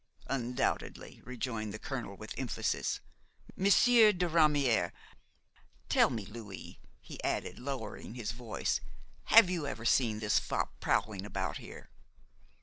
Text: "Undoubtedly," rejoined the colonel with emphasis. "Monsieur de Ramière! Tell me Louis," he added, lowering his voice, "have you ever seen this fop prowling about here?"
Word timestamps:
"Undoubtedly," 0.25 1.21
rejoined 1.25 1.71
the 1.71 1.77
colonel 1.77 2.17
with 2.17 2.33
emphasis. 2.35 3.01
"Monsieur 3.55 4.11
de 4.11 4.27
Ramière! 4.27 4.93
Tell 5.89 6.09
me 6.09 6.25
Louis," 6.25 6.79
he 6.99 7.23
added, 7.23 7.59
lowering 7.59 8.15
his 8.15 8.31
voice, 8.31 8.81
"have 9.25 9.47
you 9.47 9.67
ever 9.67 9.85
seen 9.85 10.17
this 10.17 10.39
fop 10.39 10.79
prowling 10.79 11.23
about 11.23 11.57
here?" 11.57 11.91